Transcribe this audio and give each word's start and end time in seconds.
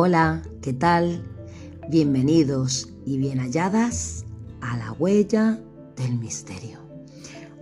Hola, 0.00 0.44
¿qué 0.62 0.72
tal? 0.72 1.24
Bienvenidos 1.88 2.88
y 3.04 3.18
bien 3.18 3.40
halladas 3.40 4.24
a 4.60 4.76
La 4.76 4.92
Huella 4.92 5.58
del 5.96 6.16
Misterio, 6.20 6.78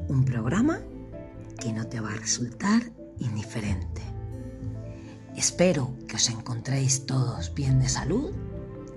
un 0.08 0.22
programa 0.22 0.80
que 1.58 1.72
no 1.72 1.86
te 1.86 1.98
va 1.98 2.12
a 2.12 2.16
resultar 2.16 2.92
indiferente. 3.20 4.02
Espero 5.34 5.96
que 6.06 6.16
os 6.16 6.28
encontréis 6.28 7.06
todos 7.06 7.54
bien 7.54 7.80
de 7.80 7.88
salud, 7.88 8.32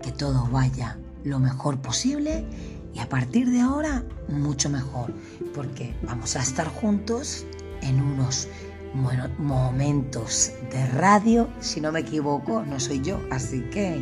que 0.02 0.12
todo 0.12 0.46
vaya 0.52 1.00
lo 1.24 1.40
mejor 1.40 1.82
posible 1.82 2.46
y 2.94 3.00
a 3.00 3.08
partir 3.08 3.50
de 3.52 3.62
ahora 3.62 4.04
mucho 4.28 4.70
mejor, 4.70 5.14
porque 5.56 5.96
vamos 6.04 6.36
a 6.36 6.42
estar 6.42 6.68
juntos 6.68 7.46
en 7.82 8.02
unos 8.02 8.50
momentos 8.94 10.52
de 10.72 10.86
radio, 10.88 11.48
si 11.60 11.82
no 11.82 11.92
me 11.92 12.02
equivoco, 12.02 12.64
no 12.64 12.80
soy 12.80 13.02
yo, 13.02 13.20
así 13.32 13.62
que 13.70 13.98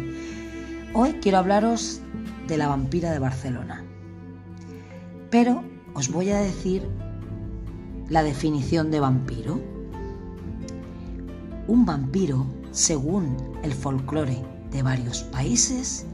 hoy 0.94 1.14
quiero 1.22 1.40
hablaros 1.40 2.02
de 2.48 2.58
la 2.58 2.68
vampira 2.68 3.12
de 3.12 3.20
Barcelona. 3.20 3.84
Pero 5.30 5.64
os 5.94 6.09
voy 6.09 6.30
a 6.30 6.40
decir 6.40 6.88
la 8.09 8.23
definición 8.23 8.92
de 8.92 9.00
vampiro. 9.00 9.59
Un 11.67 11.86
vampiro, 11.86 12.45
según 12.72 13.36
el 13.64 13.73
folclore 13.73 14.42
de 14.72 14.84
varios 14.84 15.23
países, 15.23 16.06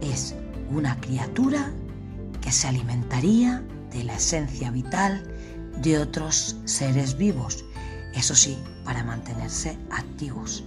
es 0.00 0.34
una 0.70 1.00
criatura 1.00 1.72
que 2.40 2.50
se 2.50 2.66
alimentaría 2.66 3.62
de 3.92 4.04
la 4.04 4.16
esencia 4.16 4.70
vital 4.70 5.22
de 5.82 5.98
otros 5.98 6.56
seres 6.64 7.16
vivos 7.16 7.65
eso 8.16 8.34
sí, 8.34 8.58
para 8.84 9.04
mantenerse 9.04 9.78
activos. 9.90 10.64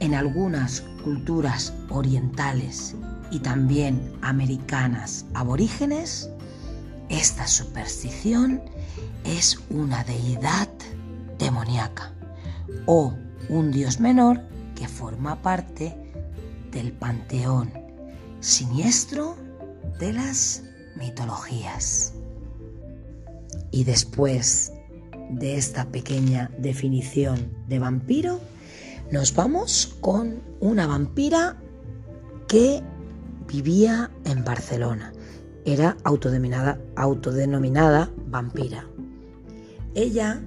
En 0.00 0.14
algunas 0.14 0.80
culturas 1.04 1.74
orientales 1.90 2.94
y 3.30 3.40
también 3.40 4.16
americanas 4.22 5.26
aborígenes, 5.34 6.30
esta 7.10 7.46
superstición 7.46 8.62
es 9.24 9.58
una 9.70 10.02
deidad 10.04 10.68
demoníaca 11.38 12.12
o 12.86 13.14
un 13.50 13.70
dios 13.70 14.00
menor 14.00 14.40
que 14.74 14.88
forma 14.88 15.42
parte 15.42 15.94
del 16.72 16.92
panteón 16.92 17.70
siniestro 18.40 19.36
de 19.98 20.12
las 20.14 20.62
mitologías. 20.96 22.14
Y 23.70 23.84
después 23.84 24.72
de 25.30 25.56
esta 25.56 25.86
pequeña 25.86 26.50
definición 26.58 27.38
de 27.68 27.78
vampiro, 27.78 28.40
nos 29.10 29.34
vamos 29.34 29.96
con 30.00 30.42
una 30.60 30.86
vampira 30.86 31.56
que 32.46 32.82
vivía 33.46 34.10
en 34.24 34.44
Barcelona. 34.44 35.14
Era 35.64 35.96
autodenominada, 36.04 36.78
vampira. 38.26 38.86
Ella 39.94 40.42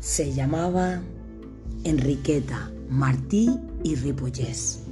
se 0.00 0.32
llamaba 0.32 1.00
Enriqueta 1.84 2.70
Martí 2.88 3.58
y 3.82 3.94
Ripollés. 3.96 4.82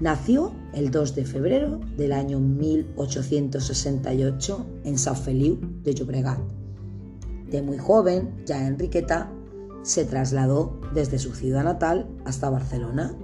Nació 0.00 0.52
el 0.74 0.90
2 0.90 1.14
de 1.14 1.24
febrero 1.24 1.80
del 1.96 2.12
año 2.12 2.40
1868 2.40 4.66
en 4.84 4.98
San 4.98 5.16
Feliu 5.16 5.58
de 5.82 5.94
Llobregat 5.94 6.57
de 7.50 7.62
muy 7.62 7.78
joven, 7.78 8.42
ya 8.44 8.66
Enriqueta 8.66 9.30
se 9.82 10.04
trasladó 10.04 10.78
desde 10.94 11.18
su 11.18 11.34
ciudad 11.34 11.64
natal 11.64 12.06
hasta 12.24 12.50
Barcelona, 12.50 13.14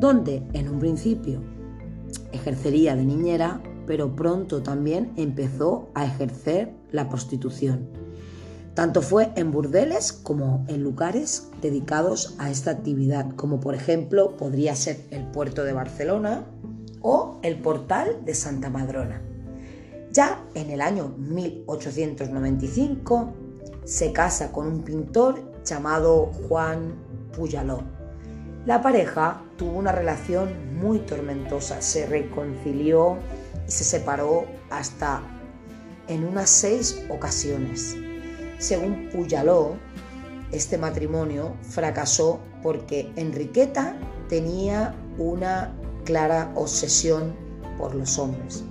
donde 0.00 0.42
en 0.52 0.68
un 0.68 0.78
principio 0.78 1.40
ejercería 2.32 2.96
de 2.96 3.04
niñera, 3.04 3.62
pero 3.86 4.14
pronto 4.14 4.62
también 4.62 5.12
empezó 5.16 5.88
a 5.94 6.06
ejercer 6.06 6.72
la 6.90 7.08
prostitución. 7.08 7.88
Tanto 8.74 9.00
fue 9.00 9.32
en 9.36 9.52
burdeles 9.52 10.12
como 10.12 10.66
en 10.68 10.82
lugares 10.82 11.48
dedicados 11.62 12.34
a 12.38 12.50
esta 12.50 12.72
actividad, 12.72 13.34
como 13.34 13.58
por 13.58 13.74
ejemplo 13.74 14.36
podría 14.36 14.76
ser 14.76 15.00
el 15.10 15.24
puerto 15.24 15.64
de 15.64 15.72
Barcelona 15.72 16.44
o 17.00 17.38
el 17.42 17.58
portal 17.58 18.18
de 18.24 18.34
Santa 18.34 18.68
Madrona. 18.68 19.22
Ya 20.12 20.44
en 20.54 20.70
el 20.70 20.82
año 20.82 21.14
1895 21.18 23.45
se 23.86 24.12
casa 24.12 24.50
con 24.50 24.66
un 24.66 24.82
pintor 24.82 25.40
llamado 25.64 26.32
Juan 26.48 26.96
Puyaló. 27.34 27.82
La 28.66 28.82
pareja 28.82 29.44
tuvo 29.56 29.78
una 29.78 29.92
relación 29.92 30.76
muy 30.76 30.98
tormentosa, 30.98 31.80
se 31.80 32.04
reconcilió 32.04 33.16
y 33.66 33.70
se 33.70 33.84
separó 33.84 34.44
hasta 34.70 35.22
en 36.08 36.24
unas 36.24 36.50
seis 36.50 37.00
ocasiones. 37.08 37.96
Según 38.58 39.08
Puyaló, 39.12 39.76
este 40.50 40.78
matrimonio 40.78 41.54
fracasó 41.62 42.40
porque 42.64 43.12
Enriqueta 43.14 43.96
tenía 44.28 44.96
una 45.16 45.72
clara 46.04 46.50
obsesión 46.56 47.36
por 47.78 47.94
los 47.94 48.18
hombres. 48.18 48.64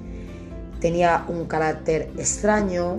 Tenía 0.82 1.26
un 1.30 1.46
carácter 1.46 2.12
extraño, 2.18 2.98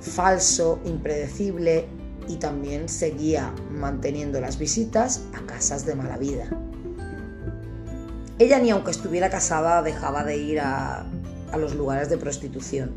falso, 0.00 0.80
impredecible 0.84 1.86
y 2.28 2.36
también 2.36 2.88
seguía 2.88 3.52
manteniendo 3.70 4.40
las 4.40 4.58
visitas 4.58 5.22
a 5.34 5.46
casas 5.46 5.86
de 5.86 5.94
mala 5.94 6.18
vida. 6.18 6.48
Ella 8.38 8.58
ni 8.60 8.70
aunque 8.70 8.90
estuviera 8.90 9.30
casada 9.30 9.82
dejaba 9.82 10.24
de 10.24 10.36
ir 10.36 10.60
a, 10.60 11.06
los 11.58 11.74
lugares 11.74 12.08
de 12.10 12.18
prostitución. 12.18 12.94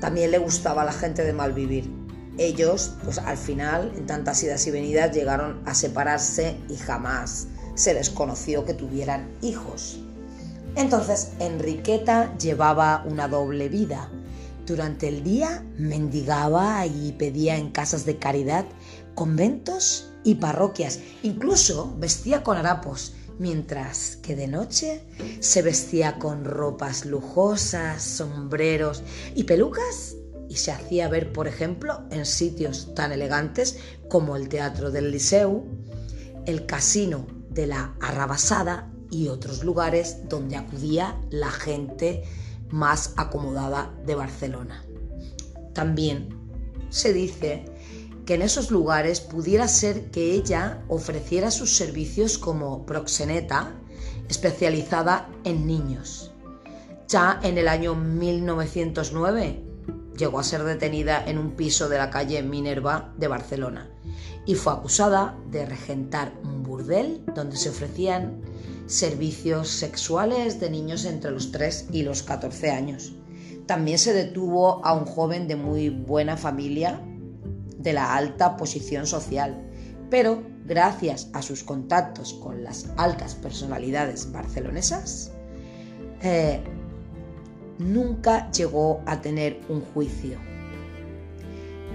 También 0.00 0.30
le 0.30 0.38
gustaba 0.38 0.82
a 0.82 0.84
la 0.84 0.92
gente 0.92 1.24
de 1.24 1.32
mal 1.32 1.52
vivir. 1.52 1.90
Ellos, 2.38 2.94
pues 3.04 3.18
al 3.18 3.36
final, 3.36 3.92
en 3.96 4.06
tantas 4.06 4.42
idas 4.42 4.66
y 4.66 4.70
venidas, 4.70 5.14
llegaron 5.14 5.60
a 5.66 5.74
separarse 5.74 6.56
y 6.68 6.76
jamás 6.76 7.48
se 7.74 7.92
les 7.92 8.08
conoció 8.08 8.64
que 8.64 8.72
tuvieran 8.72 9.28
hijos. 9.42 10.00
Entonces, 10.76 11.32
Enriqueta 11.40 12.34
llevaba 12.38 13.04
una 13.06 13.28
doble 13.28 13.68
vida 13.68 14.08
durante 14.66 15.08
el 15.08 15.24
día 15.24 15.64
mendigaba 15.76 16.86
y 16.86 17.12
pedía 17.12 17.56
en 17.56 17.70
casas 17.70 18.04
de 18.04 18.18
caridad, 18.18 18.64
conventos 19.14 20.10
y 20.24 20.36
parroquias. 20.36 21.00
Incluso 21.22 21.94
vestía 21.98 22.42
con 22.42 22.56
harapos, 22.56 23.14
mientras 23.38 24.16
que 24.16 24.36
de 24.36 24.46
noche 24.46 25.02
se 25.40 25.62
vestía 25.62 26.18
con 26.18 26.44
ropas 26.44 27.04
lujosas, 27.04 28.02
sombreros 28.02 29.02
y 29.34 29.44
pelucas 29.44 30.16
y 30.48 30.56
se 30.56 30.70
hacía 30.70 31.08
ver, 31.08 31.32
por 31.32 31.48
ejemplo, 31.48 32.02
en 32.10 32.26
sitios 32.26 32.94
tan 32.94 33.10
elegantes 33.10 33.78
como 34.08 34.36
el 34.36 34.48
Teatro 34.48 34.90
del 34.90 35.10
Liceu, 35.10 35.64
el 36.46 36.66
Casino 36.66 37.26
de 37.48 37.66
la 37.66 37.94
Arrabasada 38.00 38.92
y 39.10 39.28
otros 39.28 39.64
lugares 39.64 40.28
donde 40.28 40.56
acudía 40.56 41.18
la 41.30 41.50
gente 41.50 42.24
más 42.72 43.14
acomodada 43.16 43.94
de 44.04 44.16
Barcelona. 44.16 44.84
También 45.72 46.36
se 46.90 47.12
dice 47.12 47.64
que 48.26 48.34
en 48.34 48.42
esos 48.42 48.70
lugares 48.70 49.20
pudiera 49.20 49.68
ser 49.68 50.10
que 50.10 50.32
ella 50.32 50.82
ofreciera 50.88 51.50
sus 51.50 51.76
servicios 51.76 52.38
como 52.38 52.84
proxeneta 52.86 53.72
especializada 54.28 55.28
en 55.44 55.66
niños. 55.66 56.32
Ya 57.08 57.40
en 57.42 57.58
el 57.58 57.68
año 57.68 57.94
1909 57.94 59.71
llegó 60.16 60.38
a 60.38 60.44
ser 60.44 60.64
detenida 60.64 61.24
en 61.26 61.38
un 61.38 61.52
piso 61.52 61.88
de 61.88 61.98
la 61.98 62.10
calle 62.10 62.42
Minerva 62.42 63.12
de 63.18 63.28
Barcelona 63.28 63.90
y 64.46 64.54
fue 64.54 64.72
acusada 64.72 65.38
de 65.50 65.64
regentar 65.66 66.32
un 66.42 66.62
burdel 66.62 67.24
donde 67.34 67.56
se 67.56 67.70
ofrecían 67.70 68.42
servicios 68.86 69.68
sexuales 69.68 70.60
de 70.60 70.70
niños 70.70 71.04
entre 71.04 71.30
los 71.30 71.52
3 71.52 71.88
y 71.92 72.02
los 72.02 72.22
14 72.22 72.70
años. 72.70 73.14
También 73.66 73.98
se 73.98 74.12
detuvo 74.12 74.84
a 74.84 74.92
un 74.92 75.04
joven 75.04 75.46
de 75.46 75.56
muy 75.56 75.88
buena 75.88 76.36
familia 76.36 77.00
de 77.78 77.92
la 77.92 78.14
alta 78.14 78.56
posición 78.56 79.06
social, 79.06 79.70
pero 80.10 80.42
gracias 80.64 81.30
a 81.32 81.42
sus 81.42 81.62
contactos 81.62 82.34
con 82.34 82.64
las 82.64 82.90
altas 82.96 83.34
personalidades 83.34 84.30
barcelonesas, 84.30 85.32
eh, 86.22 86.62
nunca 87.82 88.50
llegó 88.50 89.02
a 89.06 89.20
tener 89.20 89.60
un 89.68 89.80
juicio. 89.80 90.38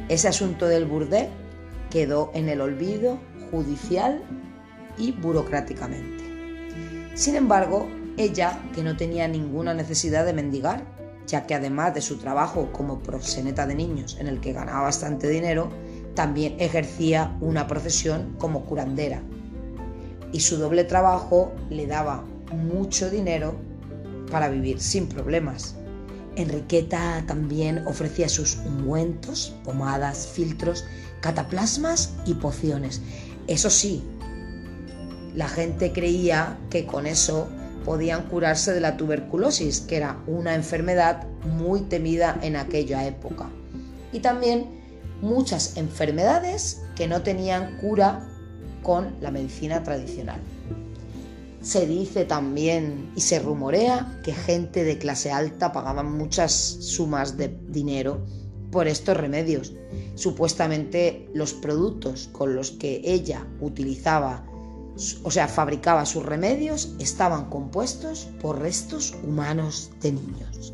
Ese 0.10 0.28
asunto 0.28 0.68
del 0.68 0.86
burdel 0.86 1.28
quedó 1.90 2.32
en 2.34 2.50
el 2.50 2.62
olvido 2.62 3.20
judicial 3.52 4.22
y 4.98 5.12
burocráticamente. 5.12 6.24
Sin 7.14 7.36
embargo, 7.36 7.88
ella, 8.18 8.60
que 8.74 8.84
no 8.84 8.98
tenía 8.98 9.28
ninguna 9.28 9.74
necesidad 9.74 10.26
de 10.26 10.34
mendigar, 10.34 10.84
ya 11.28 11.46
que 11.46 11.56
además 11.56 11.94
de 11.94 12.02
su 12.02 12.18
trabajo 12.18 12.72
como 12.72 13.00
proxeneta 13.00 13.68
de 13.68 13.76
niños 13.76 14.18
en 14.20 14.28
el 14.28 14.40
que 14.40 14.54
ganaba 14.54 14.84
bastante 14.84 15.28
dinero, 15.30 15.70
también 16.16 16.56
ejercía 16.60 17.38
una 17.42 17.68
profesión 17.68 18.36
como 18.40 18.66
curandera. 18.66 19.22
Y 20.32 20.40
su 20.40 20.58
doble 20.58 20.84
trabajo 20.84 21.54
le 21.70 21.86
daba 21.86 22.24
mucho 22.52 23.10
dinero 23.10 23.56
para 24.32 24.50
vivir 24.50 24.80
sin 24.80 25.08
problemas. 25.08 25.77
Enriqueta 26.38 27.24
también 27.26 27.86
ofrecía 27.88 28.30
sus 28.30 28.58
ungüentos, 28.58 29.56
pomadas, 29.66 30.28
filtros, 30.28 30.86
cataplasmas 31.20 32.14
y 32.26 32.36
pociones. 32.36 33.02
Eso 33.48 33.70
sí, 33.70 34.04
la 35.36 35.48
gente 35.48 35.92
creía 35.92 36.58
que 36.70 36.86
con 36.86 37.08
eso 37.08 37.48
podían 37.86 38.24
curarse 38.24 38.74
de 38.74 38.82
la 38.82 38.98
tuberculosis, 38.98 39.82
que 39.82 39.98
era 39.98 40.18
una 40.28 40.54
enfermedad 40.54 41.26
muy 41.44 41.82
temida 41.82 42.38
en 42.42 42.56
aquella 42.56 43.06
época. 43.08 43.50
Y 44.12 44.20
también 44.20 44.68
muchas 45.22 45.76
enfermedades 45.78 46.84
que 46.96 47.08
no 47.08 47.24
tenían 47.24 47.78
cura 47.78 48.28
con 48.84 49.16
la 49.22 49.32
medicina 49.32 49.84
tradicional. 49.84 50.40
Se 51.68 51.86
dice 51.86 52.24
también 52.24 53.12
y 53.14 53.20
se 53.20 53.40
rumorea 53.40 54.22
que 54.24 54.32
gente 54.32 54.86
de 54.86 54.98
clase 54.98 55.34
alta 55.34 55.74
pagaba 55.74 56.02
muchas 56.02 56.54
sumas 56.54 57.36
de 57.36 57.60
dinero 57.68 58.26
por 58.72 58.88
estos 58.88 59.18
remedios. 59.18 59.74
Supuestamente 60.16 61.30
los 61.34 61.54
productos 61.54 62.30
con 62.32 62.56
los 62.56 62.72
que 62.72 63.02
ella 63.04 63.46
utilizaba, 63.60 64.46
o 65.24 65.30
sea, 65.30 65.50
fabricaba 65.50 66.06
sus 66.06 66.26
remedios, 66.26 66.96
estaban 67.00 67.50
compuestos 67.50 68.30
por 68.40 68.60
restos 68.60 69.14
humanos 69.22 69.92
de 70.00 70.14
niños. 70.14 70.74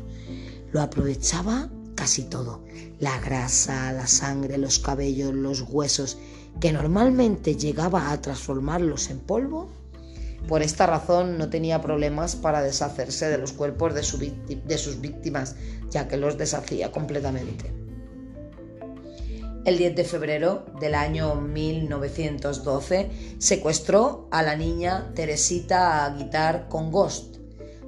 Lo 0.70 0.80
aprovechaba 0.80 1.70
casi 1.96 2.22
todo. 2.22 2.62
La 3.00 3.18
grasa, 3.18 3.92
la 3.92 4.06
sangre, 4.06 4.58
los 4.58 4.78
cabellos, 4.78 5.34
los 5.34 5.62
huesos, 5.62 6.18
que 6.60 6.72
normalmente 6.72 7.56
llegaba 7.56 8.12
a 8.12 8.20
transformarlos 8.20 9.10
en 9.10 9.18
polvo, 9.18 9.68
por 10.48 10.62
esta 10.62 10.86
razón 10.86 11.38
no 11.38 11.48
tenía 11.48 11.80
problemas 11.80 12.36
para 12.36 12.62
deshacerse 12.62 13.28
de 13.28 13.38
los 13.38 13.52
cuerpos 13.52 13.94
de, 13.94 14.02
sus 14.02 15.00
víctimas, 15.00 15.56
ya 15.90 16.08
que 16.08 16.16
los 16.16 16.36
deshacía 16.36 16.92
completamente. 16.92 17.72
El 19.64 19.78
10 19.78 19.96
de 19.96 20.04
febrero 20.04 20.66
del 20.78 20.94
año 20.94 21.36
1912 21.36 23.10
secuestró 23.38 24.28
a 24.30 24.42
la 24.42 24.56
niña 24.56 25.12
Teresita 25.14 26.14
Guitar 26.18 26.68
con 26.68 26.92
Ghost. 26.92 27.36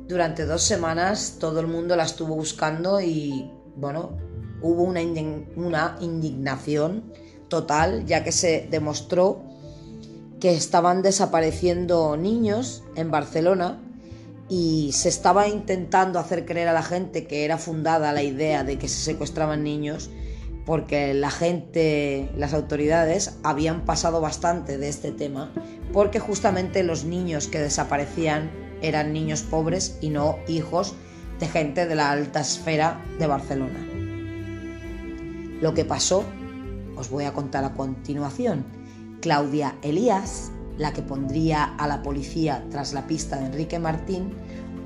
Durante 0.09 0.47
dos 0.47 0.63
semanas 0.63 1.37
todo 1.39 1.61
el 1.61 1.67
mundo 1.67 1.95
la 1.95 2.05
estuvo 2.05 2.35
buscando 2.35 3.01
y, 3.01 3.51
bueno, 3.77 4.17
hubo 4.63 4.85
una 4.85 5.03
indignación 6.01 7.13
total 7.49 8.07
ya 8.07 8.25
que 8.25 8.33
se 8.33 8.67
demostró 8.71 9.46
que 10.41 10.55
estaban 10.55 11.03
desapareciendo 11.03 12.17
niños 12.17 12.85
en 12.95 13.11
Barcelona 13.11 13.81
y 14.49 14.91
se 14.93 15.09
estaba 15.09 15.49
intentando 15.49 16.19
hacer 16.19 16.45
creer 16.45 16.69
a 16.69 16.73
la 16.73 16.83
gente 16.83 17.27
que 17.27 17.45
era 17.45 17.59
fundada 17.59 18.13
la 18.13 18.23
idea 18.23 18.63
de 18.63 18.79
que 18.79 18.89
se 18.89 19.03
secuestraban 19.03 19.65
niños 19.65 20.11
porque 20.65 21.15
la 21.15 21.31
gente, 21.31 22.31
las 22.37 22.53
autoridades 22.53 23.39
habían 23.43 23.85
pasado 23.85 24.21
bastante 24.21 24.79
de 24.79 24.89
este 24.89 25.13
tema 25.13 25.53
porque 25.93 26.19
justamente 26.19 26.83
los 26.83 27.05
niños 27.05 27.49
que 27.49 27.61
desaparecían 27.61 28.51
eran 28.83 29.13
niños 29.13 29.43
pobres 29.43 29.97
y 30.01 30.11
no 30.11 30.39
hijos 30.49 30.95
de 31.41 31.49
gente 31.49 31.87
de 31.87 31.95
la 31.95 32.11
alta 32.11 32.41
esfera 32.41 33.05
de 33.19 33.27
Barcelona. 33.27 33.87
Lo 35.61 35.73
que 35.73 35.85
pasó 35.85 36.25
os 36.97 37.11
voy 37.11 37.25
a 37.25 37.33
contar 37.33 37.65
a 37.65 37.75
continuación 37.75 38.65
Claudia 39.21 39.77
Elías, 39.83 40.51
la 40.79 40.93
que 40.93 41.03
pondría 41.03 41.65
a 41.65 41.87
la 41.87 42.03
policía 42.03 42.65
tras 42.71 42.93
la 42.93 43.07
pista 43.07 43.39
de 43.39 43.47
Enrique 43.47 43.79
Martín, 43.79 44.35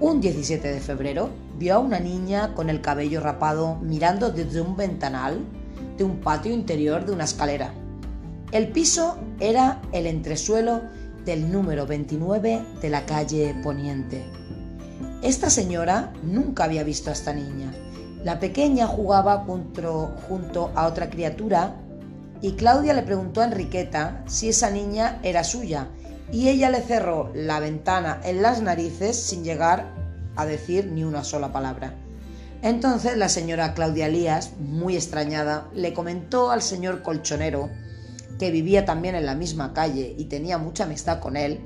un 0.00 0.20
17 0.20 0.66
de 0.66 0.80
febrero 0.80 1.30
vio 1.58 1.74
a 1.74 1.78
una 1.78 2.00
niña 2.00 2.54
con 2.54 2.70
el 2.70 2.80
cabello 2.80 3.20
rapado 3.20 3.76
mirando 3.76 4.30
desde 4.30 4.60
un 4.60 4.76
ventanal 4.76 5.40
de 5.98 6.04
un 6.04 6.20
patio 6.20 6.52
interior 6.52 7.04
de 7.04 7.12
una 7.12 7.24
escalera. 7.24 7.74
El 8.52 8.68
piso 8.68 9.18
era 9.40 9.82
el 9.92 10.06
entresuelo 10.06 10.80
del 11.24 11.52
número 11.52 11.86
29 11.86 12.62
de 12.80 12.90
la 12.90 13.04
calle 13.04 13.54
Poniente. 13.62 14.24
Esta 15.22 15.50
señora 15.50 16.12
nunca 16.22 16.64
había 16.64 16.82
visto 16.82 17.10
a 17.10 17.12
esta 17.12 17.34
niña. 17.34 17.70
La 18.24 18.40
pequeña 18.40 18.86
jugaba 18.86 19.44
junto 19.44 20.70
a 20.74 20.86
otra 20.86 21.10
criatura 21.10 21.76
y 22.42 22.52
Claudia 22.52 22.94
le 22.94 23.02
preguntó 23.02 23.40
a 23.40 23.44
Enriqueta 23.44 24.24
si 24.26 24.48
esa 24.48 24.70
niña 24.70 25.20
era 25.22 25.44
suya 25.44 25.88
y 26.32 26.48
ella 26.48 26.70
le 26.70 26.80
cerró 26.80 27.30
la 27.34 27.60
ventana 27.60 28.20
en 28.24 28.40
las 28.40 28.62
narices 28.62 29.16
sin 29.16 29.44
llegar 29.44 29.94
a 30.36 30.46
decir 30.46 30.86
ni 30.86 31.04
una 31.04 31.24
sola 31.24 31.52
palabra. 31.52 31.94
Entonces 32.62 33.16
la 33.16 33.28
señora 33.28 33.74
Claudia 33.74 34.08
Lías, 34.08 34.52
muy 34.58 34.94
extrañada, 34.94 35.68
le 35.74 35.92
comentó 35.92 36.50
al 36.50 36.62
señor 36.62 37.02
colchonero, 37.02 37.68
que 38.38 38.50
vivía 38.50 38.84
también 38.84 39.14
en 39.14 39.26
la 39.26 39.34
misma 39.34 39.74
calle 39.74 40.14
y 40.16 40.24
tenía 40.26 40.56
mucha 40.56 40.84
amistad 40.84 41.20
con 41.20 41.36
él, 41.36 41.60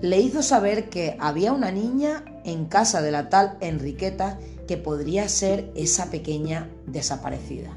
le 0.00 0.20
hizo 0.20 0.42
saber 0.42 0.88
que 0.88 1.16
había 1.20 1.52
una 1.52 1.72
niña 1.72 2.24
en 2.44 2.66
casa 2.66 3.02
de 3.02 3.10
la 3.10 3.28
tal 3.28 3.56
Enriqueta 3.60 4.38
que 4.68 4.76
podría 4.76 5.28
ser 5.28 5.70
esa 5.74 6.10
pequeña 6.10 6.70
desaparecida 6.86 7.75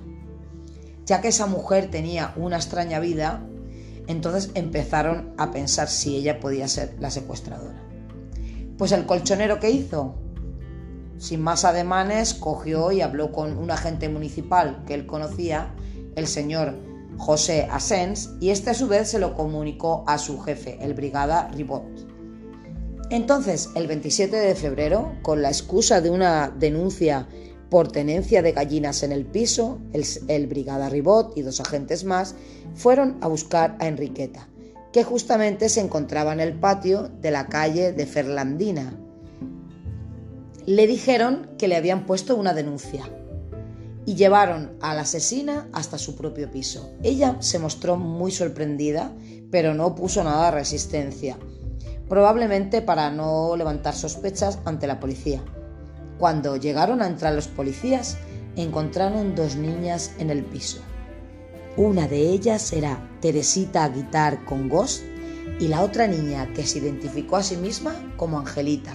ya 1.09 1.21
que 1.21 1.29
esa 1.29 1.47
mujer 1.47 1.89
tenía 1.89 2.33
una 2.35 2.57
extraña 2.57 2.99
vida, 2.99 3.43
entonces 4.05 4.51
empezaron 4.53 5.33
a 5.37 5.49
pensar 5.49 5.87
si 5.87 6.15
ella 6.15 6.39
podía 6.39 6.67
ser 6.67 6.97
la 6.99 7.09
secuestradora. 7.09 7.81
Pues 8.77 8.91
el 8.91 9.07
colchonero 9.07 9.59
que 9.59 9.71
hizo, 9.71 10.13
sin 11.17 11.41
más 11.41 11.65
ademanes, 11.65 12.35
cogió 12.35 12.91
y 12.91 13.01
habló 13.01 13.31
con 13.31 13.57
un 13.57 13.71
agente 13.71 14.07
municipal 14.07 14.83
que 14.85 14.93
él 14.93 15.07
conocía, 15.07 15.73
el 16.15 16.27
señor 16.27 16.75
José 17.17 17.67
Asens, 17.71 18.29
y 18.39 18.51
este 18.51 18.69
a 18.69 18.75
su 18.75 18.87
vez 18.87 19.09
se 19.09 19.17
lo 19.17 19.33
comunicó 19.33 20.03
a 20.05 20.19
su 20.19 20.39
jefe, 20.39 20.77
el 20.79 20.93
brigada 20.93 21.47
Ribot. 21.47 21.87
Entonces, 23.09 23.71
el 23.73 23.87
27 23.87 24.35
de 24.35 24.53
febrero, 24.53 25.13
con 25.23 25.41
la 25.41 25.49
excusa 25.49 26.01
de 26.01 26.11
una 26.11 26.49
denuncia 26.55 27.27
por 27.69 27.91
tenencia 27.91 28.41
de 28.41 28.51
gallinas 28.51 29.03
en 29.03 29.11
el 29.11 29.25
piso, 29.25 29.79
el, 29.93 30.47
brigada 30.47 30.89
Ribot 30.89 31.37
y 31.37 31.43
dos 31.43 31.59
agentes 31.59 32.03
más 32.03 32.35
fueron 32.73 33.17
a 33.21 33.27
buscar 33.27 33.77
a 33.79 33.87
Enriqueta, 33.87 34.47
que 34.91 35.03
justamente 35.03 35.69
se 35.69 35.81
encontraba 35.81 36.33
en 36.33 36.39
el 36.39 36.53
patio 36.53 37.09
de 37.21 37.31
la 37.31 37.47
calle 37.47 37.93
de 37.93 38.05
Ferlandina. 38.05 38.97
Le 40.65 40.87
dijeron 40.87 41.51
que 41.57 41.67
le 41.67 41.75
habían 41.75 42.05
puesto 42.05 42.35
una 42.35 42.53
denuncia 42.53 43.03
y 44.05 44.15
llevaron 44.15 44.71
a 44.81 44.95
la 44.95 45.01
asesina 45.01 45.69
hasta 45.71 45.99
su 45.99 46.15
propio 46.15 46.49
piso. 46.49 46.91
Ella 47.03 47.37
se 47.39 47.59
mostró 47.59 47.97
muy 47.97 48.31
sorprendida, 48.31 49.13
pero 49.51 49.75
no 49.75 49.93
puso 49.93 50.23
nada 50.23 50.45
de 50.45 50.57
resistencia, 50.57 51.37
probablemente 52.07 52.81
para 52.81 53.11
no 53.11 53.55
levantar 53.55 53.95
sospechas 53.95 54.59
ante 54.65 54.87
la 54.87 54.99
policía. 54.99 55.43
Cuando 56.19 56.57
llegaron 56.57 57.01
a 57.01 57.07
entrar 57.07 57.33
los 57.33 57.47
policías, 57.47 58.17
encontraron 58.57 59.35
dos 59.35 59.55
niñas 59.55 60.11
en 60.19 60.29
el 60.29 60.43
piso. 60.43 60.81
Una 61.77 62.09
de 62.09 62.19
ellas 62.19 62.73
era 62.73 62.99
Teresita 63.21 63.87
Guitar 63.87 64.43
con 64.43 64.67
Ghost 64.67 65.03
y 65.61 65.69
la 65.69 65.81
otra 65.81 66.07
niña 66.07 66.51
que 66.53 66.67
se 66.67 66.79
identificó 66.79 67.37
a 67.37 67.43
sí 67.43 67.55
misma 67.55 67.95
como 68.17 68.37
Angelita, 68.37 68.91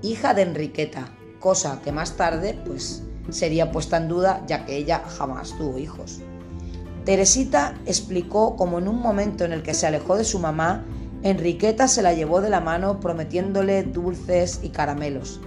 hija 0.00 0.32
de 0.32 0.42
Enriqueta, 0.42 1.08
cosa 1.40 1.80
que 1.82 1.90
más 1.90 2.16
tarde 2.16 2.56
pues 2.64 3.02
sería 3.30 3.72
puesta 3.72 3.96
en 3.96 4.06
duda 4.06 4.44
ya 4.46 4.64
que 4.64 4.76
ella 4.76 5.02
jamás 5.08 5.56
tuvo 5.58 5.76
hijos. 5.76 6.20
Teresita 7.04 7.74
explicó 7.84 8.54
cómo 8.54 8.78
en 8.78 8.86
un 8.86 9.00
momento 9.00 9.44
en 9.44 9.52
el 9.52 9.64
que 9.64 9.74
se 9.74 9.88
alejó 9.88 10.16
de 10.16 10.24
su 10.24 10.38
mamá, 10.38 10.84
Enriqueta 11.24 11.88
se 11.88 12.02
la 12.02 12.14
llevó 12.14 12.40
de 12.40 12.50
la 12.50 12.60
mano 12.60 13.00
prometiéndole 13.00 13.82
dulces 13.82 14.60
y 14.62 14.68
caramelos 14.68 15.40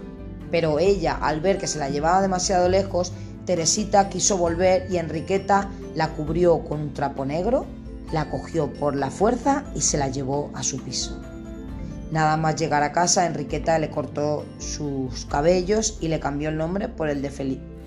pero 0.52 0.80
ella, 0.80 1.18
al 1.22 1.40
ver 1.40 1.58
que 1.58 1.68
se 1.68 1.80
la 1.80 1.90
llevaba 1.90 2.22
demasiado 2.22 2.70
lejos, 2.70 3.14
Teresita 3.46 4.10
quiso 4.10 4.38
volver 4.38 4.88
y 4.92 4.98
Enriqueta 4.98 5.70
la 5.96 6.10
cubrió 6.10 6.64
con 6.64 6.80
un 6.80 6.94
trapo 6.94 7.26
negro, 7.26 7.66
la 8.12 8.30
cogió 8.30 8.72
por 8.74 8.96
la 8.96 9.10
fuerza 9.10 9.64
y 9.74 9.82
se 9.82 9.98
la 9.98 10.10
llevó 10.10 10.52
a 10.54 10.64
su 10.64 10.82
piso. 10.84 11.20
Nada 12.12 12.36
más 12.36 12.58
llegar 12.58 12.84
a 12.84 12.92
casa, 12.92 13.26
Enriqueta 13.26 13.80
le 13.80 13.90
cortó 13.90 14.46
sus 14.60 15.26
cabellos 15.26 15.98
y 16.02 16.10
le 16.10 16.20
cambió 16.20 16.50
el 16.50 16.58
nombre 16.58 16.90
por 16.90 17.10
el 17.10 17.22
de 17.22 17.32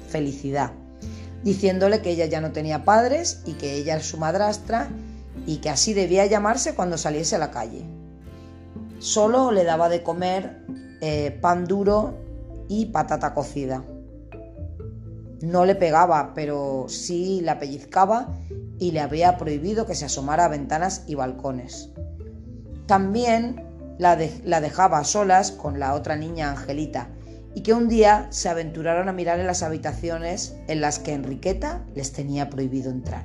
Felicidad, 0.08 0.72
diciéndole 1.42 2.00
que 2.00 2.10
ella 2.10 2.26
ya 2.26 2.40
no 2.40 2.52
tenía 2.52 2.84
padres 2.84 3.42
y 3.44 3.52
que 3.52 3.74
ella 3.74 3.96
es 3.96 4.06
su 4.06 4.16
madrastra 4.16 4.88
y 5.46 5.58
que 5.58 5.68
así 5.68 5.92
debía 5.92 6.24
llamarse 6.24 6.74
cuando 6.74 6.96
saliese 6.96 7.36
a 7.36 7.38
la 7.38 7.50
calle. 7.50 7.84
Solo 8.98 9.52
le 9.52 9.64
daba 9.64 9.90
de 9.90 10.02
comer 10.02 10.64
eh, 11.02 11.36
pan 11.42 11.66
duro 11.66 12.23
y 12.68 12.86
patata 12.86 13.34
cocida. 13.34 13.84
No 15.42 15.64
le 15.64 15.74
pegaba, 15.74 16.32
pero 16.34 16.86
sí 16.88 17.40
la 17.42 17.58
pellizcaba 17.58 18.34
y 18.78 18.92
le 18.92 19.00
había 19.00 19.36
prohibido 19.36 19.86
que 19.86 19.94
se 19.94 20.06
asomara 20.06 20.46
a 20.46 20.48
ventanas 20.48 21.04
y 21.06 21.14
balcones. 21.14 21.90
También 22.86 23.62
la, 23.98 24.16
dejaba 24.16 24.98
a 24.98 25.04
solas 25.04 25.52
con 25.52 25.78
la 25.78 25.94
otra 25.94 26.16
niña 26.16 26.50
Angelita 26.50 27.08
y 27.54 27.62
que 27.62 27.72
un 27.72 27.88
día 27.88 28.26
se 28.30 28.48
aventuraron 28.48 29.08
a 29.08 29.12
mirar 29.12 29.38
en 29.38 29.46
las 29.46 29.62
habitaciones 29.62 30.56
en 30.66 30.80
las 30.80 30.98
que 30.98 31.12
Enriqueta 31.12 31.84
les 31.94 32.12
tenía 32.12 32.50
prohibido 32.50 32.90
entrar. 32.90 33.24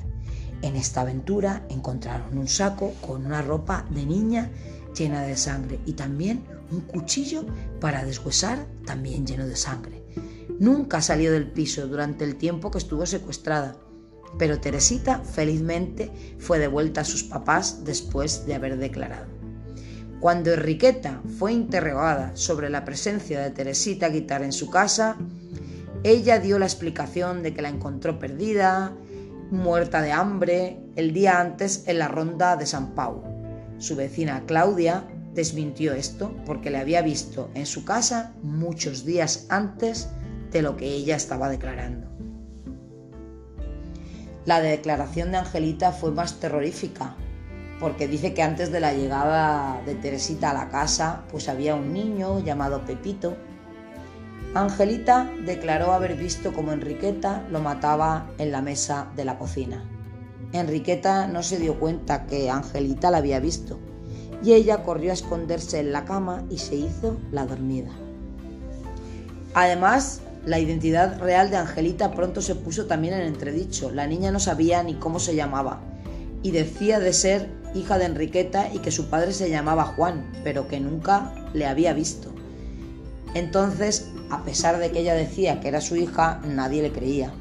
En 0.61 0.75
esta 0.75 1.01
aventura 1.01 1.63
encontraron 1.69 2.37
un 2.37 2.47
saco 2.47 2.93
con 3.05 3.25
una 3.25 3.41
ropa 3.41 3.85
de 3.89 4.05
niña 4.05 4.51
llena 4.95 5.21
de 5.23 5.35
sangre 5.35 5.79
y 5.85 5.93
también 5.93 6.43
un 6.71 6.81
cuchillo 6.81 7.45
para 7.79 8.05
deshuesar 8.05 8.65
también 8.85 9.25
lleno 9.25 9.47
de 9.47 9.55
sangre. 9.55 10.03
Nunca 10.59 11.01
salió 11.01 11.31
del 11.31 11.51
piso 11.51 11.87
durante 11.87 12.25
el 12.25 12.35
tiempo 12.35 12.71
que 12.71 12.79
estuvo 12.79 13.05
secuestrada, 13.05 13.77
pero 14.37 14.59
Teresita 14.59 15.19
felizmente 15.19 16.11
fue 16.37 16.59
devuelta 16.59 17.01
a 17.01 17.05
sus 17.05 17.23
papás 17.23 17.83
después 17.85 18.45
de 18.45 18.55
haber 18.55 18.77
declarado. 18.77 19.27
Cuando 20.19 20.51
Enriqueta 20.51 21.21
fue 21.37 21.53
interrogada 21.53 22.35
sobre 22.35 22.69
la 22.69 22.83
presencia 22.83 23.39
de 23.39 23.51
Teresita 23.51 24.09
Guitar 24.09 24.43
en 24.43 24.51
su 24.51 24.69
casa, 24.69 25.17
ella 26.03 26.39
dio 26.39 26.59
la 26.59 26.65
explicación 26.65 27.41
de 27.41 27.53
que 27.53 27.61
la 27.61 27.69
encontró 27.69 28.19
perdida, 28.19 28.93
muerta 29.49 30.01
de 30.01 30.11
hambre, 30.11 30.79
el 30.95 31.13
día 31.13 31.39
antes 31.39 31.83
en 31.87 31.99
la 31.99 32.09
ronda 32.09 32.57
de 32.57 32.65
San 32.65 32.95
Pau. 32.95 33.23
Su 33.77 33.95
vecina 33.95 34.43
Claudia 34.45 35.05
desmintió 35.33 35.93
esto 35.93 36.35
porque 36.45 36.69
le 36.69 36.77
había 36.77 37.01
visto 37.01 37.49
en 37.53 37.65
su 37.65 37.85
casa 37.85 38.33
muchos 38.41 39.05
días 39.05 39.45
antes 39.49 40.09
de 40.51 40.61
lo 40.61 40.75
que 40.77 40.87
ella 40.87 41.15
estaba 41.15 41.49
declarando. 41.49 42.07
La 44.45 44.61
declaración 44.61 45.31
de 45.31 45.37
Angelita 45.37 45.91
fue 45.91 46.11
más 46.11 46.39
terrorífica 46.39 47.15
porque 47.79 48.07
dice 48.07 48.33
que 48.33 48.43
antes 48.43 48.71
de 48.71 48.79
la 48.79 48.93
llegada 48.93 49.81
de 49.85 49.95
Teresita 49.95 50.51
a 50.51 50.53
la 50.53 50.69
casa, 50.69 51.23
pues 51.31 51.47
había 51.47 51.75
un 51.75 51.93
niño 51.93 52.43
llamado 52.43 52.83
Pepito. 52.83 53.37
Angelita 54.53 55.29
declaró 55.45 55.93
haber 55.93 56.15
visto 56.15 56.51
como 56.51 56.73
Enriqueta 56.73 57.47
lo 57.49 57.61
mataba 57.61 58.31
en 58.37 58.51
la 58.51 58.61
mesa 58.61 59.07
de 59.15 59.23
la 59.23 59.37
cocina. 59.37 59.85
Enriqueta 60.51 61.27
no 61.27 61.43
se 61.43 61.57
dio 61.57 61.79
cuenta 61.79 62.25
que 62.25 62.49
Angelita 62.49 63.11
la 63.11 63.19
había 63.19 63.39
visto 63.39 63.79
y 64.43 64.53
ella 64.53 64.83
corrió 64.83 65.11
a 65.11 65.13
esconderse 65.13 65.79
en 65.79 65.91
la 65.91 66.05
cama 66.05 66.43
y 66.49 66.57
se 66.57 66.75
hizo 66.75 67.17
la 67.31 67.45
dormida. 67.45 67.91
Además, 69.53 70.21
la 70.45 70.59
identidad 70.59 71.19
real 71.19 71.49
de 71.49 71.57
Angelita 71.57 72.11
pronto 72.11 72.41
se 72.41 72.55
puso 72.55 72.85
también 72.85 73.13
en 73.13 73.21
entredicho. 73.21 73.91
La 73.91 74.07
niña 74.07 74.31
no 74.31 74.39
sabía 74.39 74.83
ni 74.83 74.95
cómo 74.95 75.19
se 75.19 75.35
llamaba 75.35 75.81
y 76.41 76.51
decía 76.51 76.99
de 76.99 77.13
ser 77.13 77.49
hija 77.75 77.97
de 77.97 78.05
Enriqueta 78.05 78.73
y 78.73 78.79
que 78.79 78.91
su 78.91 79.09
padre 79.09 79.33
se 79.33 79.49
llamaba 79.49 79.83
Juan, 79.83 80.31
pero 80.43 80.67
que 80.67 80.79
nunca 80.79 81.33
le 81.53 81.65
había 81.65 81.93
visto. 81.93 82.33
Entonces, 83.33 84.09
a 84.29 84.43
pesar 84.43 84.79
de 84.79 84.91
que 84.91 84.99
ella 84.99 85.13
decía 85.13 85.59
que 85.59 85.67
era 85.67 85.81
su 85.81 85.95
hija, 85.95 86.41
nadie 86.47 86.81
le 86.81 86.91
creía. 86.91 87.31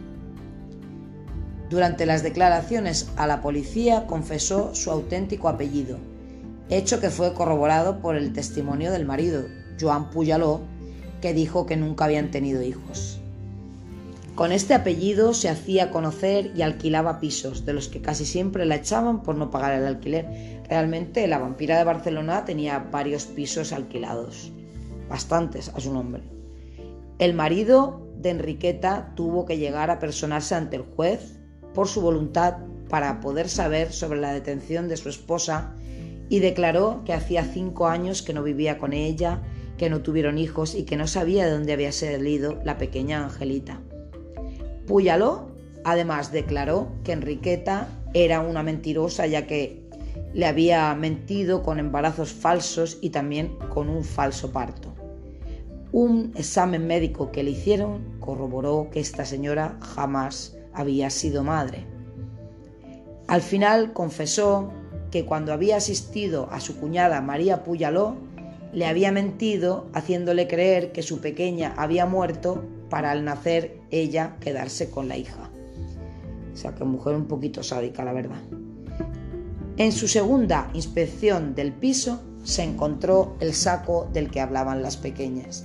Durante 1.70 2.06
las 2.06 2.22
declaraciones 2.22 3.08
a 3.16 3.26
la 3.26 3.40
policía 3.42 4.06
confesó 4.06 4.74
su 4.74 4.90
auténtico 4.90 5.48
apellido, 5.48 5.98
hecho 6.70 7.00
que 7.00 7.10
fue 7.10 7.34
corroborado 7.34 8.00
por 8.00 8.16
el 8.16 8.32
testimonio 8.32 8.92
del 8.92 9.06
marido, 9.06 9.44
Joan 9.80 10.10
Puyaló, 10.10 10.60
que 11.20 11.32
dijo 11.32 11.66
que 11.66 11.76
nunca 11.76 12.04
habían 12.04 12.30
tenido 12.30 12.62
hijos. 12.62 13.20
Con 14.34 14.52
este 14.52 14.74
apellido 14.74 15.34
se 15.34 15.48
hacía 15.48 15.90
conocer 15.90 16.52
y 16.54 16.62
alquilaba 16.62 17.18
pisos, 17.18 17.66
de 17.66 17.72
los 17.72 17.88
que 17.88 18.00
casi 18.00 18.24
siempre 18.24 18.66
la 18.66 18.76
echaban 18.76 19.24
por 19.24 19.34
no 19.34 19.50
pagar 19.50 19.72
el 19.72 19.84
alquiler. 19.84 20.62
Realmente 20.68 21.26
la 21.26 21.38
vampira 21.38 21.76
de 21.76 21.82
Barcelona 21.82 22.44
tenía 22.44 22.78
varios 22.78 23.26
pisos 23.26 23.72
alquilados, 23.72 24.52
bastantes 25.08 25.70
a 25.70 25.80
su 25.80 25.92
nombre. 25.92 26.22
El 27.18 27.34
marido 27.34 28.06
de 28.16 28.30
Enriqueta 28.30 29.12
tuvo 29.16 29.44
que 29.44 29.58
llegar 29.58 29.90
a 29.90 29.98
personarse 29.98 30.54
ante 30.54 30.76
el 30.76 30.82
juez 30.82 31.40
por 31.74 31.88
su 31.88 32.00
voluntad 32.00 32.58
para 32.88 33.18
poder 33.20 33.48
saber 33.48 33.92
sobre 33.92 34.20
la 34.20 34.32
detención 34.32 34.88
de 34.88 34.96
su 34.96 35.08
esposa 35.08 35.74
y 36.28 36.40
declaró 36.40 37.02
que 37.04 37.12
hacía 37.12 37.44
cinco 37.44 37.86
años 37.86 38.22
que 38.22 38.34
no 38.34 38.42
vivía 38.42 38.78
con 38.78 38.92
ella, 38.92 39.42
que 39.76 39.90
no 39.90 40.02
tuvieron 40.02 40.38
hijos 40.38 40.74
y 40.74 40.84
que 40.84 40.96
no 40.96 41.06
sabía 41.06 41.46
de 41.46 41.52
dónde 41.52 41.72
había 41.72 41.92
salido 41.92 42.58
la 42.64 42.78
pequeña 42.78 43.24
Angelita. 43.24 43.80
Puyaló 44.86 45.48
además 45.84 46.32
declaró 46.32 46.88
que 47.04 47.12
Enriqueta 47.12 47.88
era 48.14 48.40
una 48.40 48.62
mentirosa 48.62 49.26
ya 49.26 49.46
que 49.46 49.88
le 50.34 50.46
había 50.46 50.94
mentido 50.94 51.62
con 51.62 51.78
embarazos 51.78 52.32
falsos 52.32 52.98
y 53.00 53.10
también 53.10 53.56
con 53.70 53.88
un 53.88 54.04
falso 54.04 54.52
parto. 54.52 54.94
Un 55.90 56.32
examen 56.36 56.86
médico 56.86 57.32
que 57.32 57.42
le 57.42 57.52
hicieron 57.52 58.18
corroboró 58.20 58.88
que 58.92 59.00
esta 59.00 59.24
señora 59.24 59.78
jamás 59.80 60.56
había 60.74 61.08
sido 61.08 61.42
madre. 61.42 61.86
Al 63.26 63.40
final 63.40 63.92
confesó 63.94 64.70
que 65.10 65.24
cuando 65.24 65.52
había 65.52 65.76
asistido 65.76 66.48
a 66.50 66.60
su 66.60 66.78
cuñada 66.78 67.20
María 67.20 67.64
Puyaló, 67.64 68.16
le 68.72 68.86
había 68.86 69.12
mentido 69.12 69.86
haciéndole 69.94 70.46
creer 70.46 70.92
que 70.92 71.02
su 71.02 71.20
pequeña 71.20 71.74
había 71.76 72.06
muerto 72.06 72.64
para 72.90 73.10
al 73.10 73.24
nacer 73.24 73.80
ella 73.90 74.36
quedarse 74.40 74.90
con 74.90 75.08
la 75.08 75.16
hija. 75.16 75.50
O 76.52 76.56
sea 76.56 76.74
que 76.74 76.84
mujer 76.84 77.14
un 77.14 77.26
poquito 77.26 77.62
sádica, 77.62 78.04
la 78.04 78.12
verdad. 78.12 78.40
En 79.76 79.92
su 79.92 80.08
segunda 80.08 80.70
inspección 80.74 81.54
del 81.54 81.72
piso 81.72 82.20
se 82.42 82.64
encontró 82.64 83.36
el 83.40 83.54
saco 83.54 84.08
del 84.12 84.30
que 84.30 84.40
hablaban 84.40 84.82
las 84.82 84.96
pequeñas. 84.96 85.64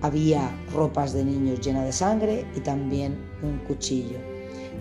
Había 0.00 0.50
ropas 0.72 1.12
de 1.12 1.24
niños 1.24 1.60
llenas 1.60 1.84
de 1.84 1.92
sangre 1.92 2.46
y 2.56 2.60
también 2.60 3.16
un 3.42 3.58
cuchillo. 3.58 4.18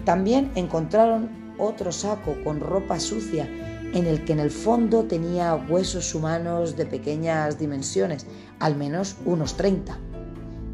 También 0.05 0.51
encontraron 0.55 1.29
otro 1.57 1.91
saco 1.91 2.35
con 2.43 2.59
ropa 2.59 2.99
sucia 2.99 3.47
en 3.93 4.05
el 4.05 4.23
que 4.23 4.33
en 4.33 4.39
el 4.39 4.51
fondo 4.51 5.03
tenía 5.03 5.55
huesos 5.55 6.15
humanos 6.15 6.77
de 6.77 6.85
pequeñas 6.85 7.59
dimensiones, 7.59 8.25
al 8.59 8.75
menos 8.75 9.17
unos 9.25 9.57
30. 9.57 9.97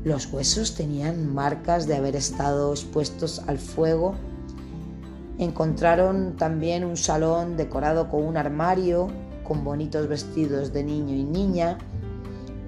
Los 0.03 0.31
huesos 0.31 0.75
tenían 0.75 1.33
marcas 1.33 1.87
de 1.87 1.95
haber 1.95 2.15
estado 2.15 2.71
expuestos 2.71 3.41
al 3.47 3.57
fuego. 3.57 4.15
Encontraron 5.39 6.37
también 6.37 6.85
un 6.85 6.95
salón 6.95 7.57
decorado 7.57 8.09
con 8.09 8.23
un 8.23 8.37
armario, 8.37 9.09
con 9.43 9.63
bonitos 9.63 10.07
vestidos 10.07 10.71
de 10.71 10.83
niño 10.83 11.15
y 11.15 11.23
niña. 11.23 11.77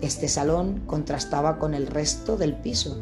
Este 0.02 0.28
salón 0.28 0.82
contrastaba 0.88 1.60
con 1.60 1.74
el 1.74 1.88
resto 1.88 2.38
del 2.38 2.56
piso, 2.56 2.98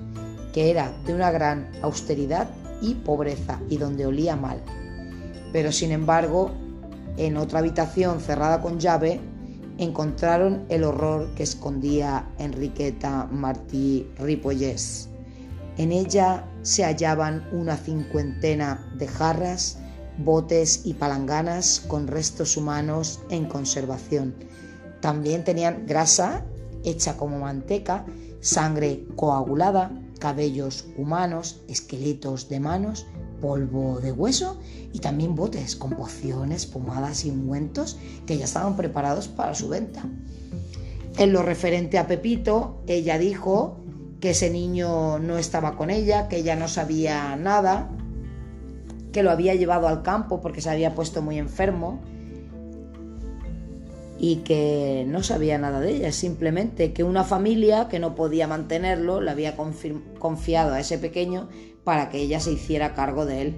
que 0.54 0.70
era 0.70 0.92
de 1.06 1.14
una 1.14 1.32
gran 1.32 1.72
austeridad 1.82 2.50
y 2.82 2.96
pobreza 2.96 3.60
y 3.70 3.78
donde 3.78 4.06
olía 4.06 4.36
mal. 4.36 4.62
Pero 5.54 5.72
sin 5.72 5.92
embargo, 5.92 6.52
en 7.18 7.38
otra 7.38 7.60
habitación 7.60 8.20
cerrada 8.20 8.62
con 8.62 8.80
llave, 8.80 9.20
encontraron 9.78 10.66
el 10.70 10.84
horror 10.84 11.34
que 11.36 11.44
escondía 11.44 12.30
Enriqueta 12.38 13.28
Martí 13.32 14.10
Ripollés. 14.18 15.10
En 15.78 15.92
ella 15.92 16.48
se 16.64 16.84
hallaban 16.84 17.48
una 17.52 17.78
cincuentena 17.78 18.92
de 18.98 19.08
jarras, 19.08 19.78
botes 20.18 20.82
y 20.86 20.96
palanganas 20.96 21.84
con 21.88 22.08
restos 22.08 22.58
humanos 22.58 23.20
en 23.30 23.46
conservación. 23.46 24.36
También 25.02 25.44
tenían 25.44 25.86
grasa 25.86 26.44
hecha 26.84 27.18
como 27.18 27.40
manteca, 27.40 28.06
sangre 28.40 29.06
coagulada, 29.16 29.92
cabellos 30.20 30.88
humanos, 30.98 31.62
esqueletos 31.68 32.50
de 32.50 32.60
manos 32.60 33.06
polvo 33.40 34.00
de 34.00 34.12
hueso 34.12 34.60
y 34.94 35.00
también 35.00 35.36
botes 35.36 35.76
con 35.76 35.92
pociones, 35.92 36.66
pomadas 36.66 37.26
y 37.26 37.32
ungüentos 37.32 37.98
que 38.26 38.38
ya 38.38 38.46
estaban 38.46 38.76
preparados 38.76 39.28
para 39.28 39.56
su 39.56 39.70
venta. 39.70 40.04
En 41.18 41.34
lo 41.34 41.42
referente 41.42 41.98
a 41.98 42.08
Pepito, 42.08 42.84
ella 42.88 43.18
dijo 43.18 43.78
que 44.20 44.32
ese 44.32 44.50
niño 44.50 45.20
no 45.20 45.38
estaba 45.38 45.76
con 45.76 45.90
ella, 45.90 46.28
que 46.28 46.38
ella 46.38 46.56
no 46.56 46.68
sabía 46.68 47.36
nada, 47.36 47.90
que 49.12 49.24
lo 49.24 49.32
había 49.32 49.56
llevado 49.56 49.88
al 49.88 50.04
campo 50.04 50.42
porque 50.42 50.62
se 50.62 50.70
había 50.70 50.94
puesto 50.94 51.22
muy 51.22 51.38
enfermo 51.38 52.02
y 54.20 54.38
que 54.38 55.06
no 55.08 55.22
sabía 55.22 55.58
nada 55.58 55.80
de 55.80 55.96
ella, 55.96 56.12
simplemente 56.12 56.94
que 56.94 57.04
una 57.04 57.24
familia 57.24 57.88
que 57.88 58.00
no 58.00 58.16
podía 58.16 58.48
mantenerlo 58.48 59.22
le 59.22 59.32
había 59.32 59.56
confiado 59.56 60.74
a 60.74 60.80
ese 60.80 60.98
pequeño 60.98 61.50
para 61.84 62.10
que 62.10 62.20
ella 62.20 62.40
se 62.40 62.52
hiciera 62.54 62.94
cargo 62.96 63.26
de 63.26 63.42
él. 63.42 63.56